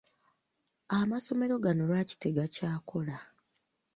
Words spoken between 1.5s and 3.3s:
gano lwaki tegakyakola?